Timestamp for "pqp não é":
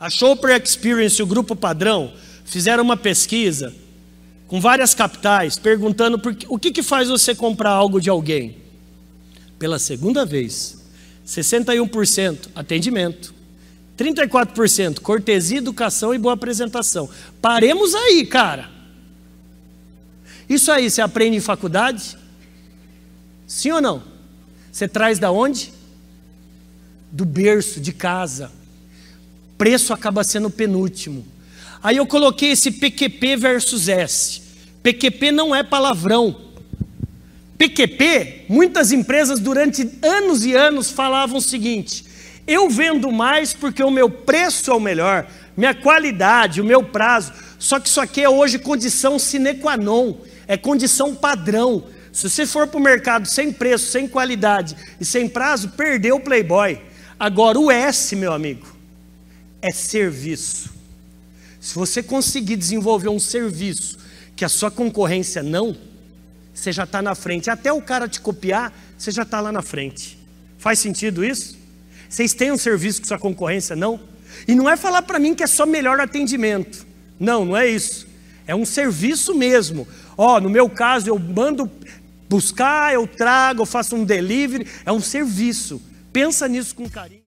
34.82-35.62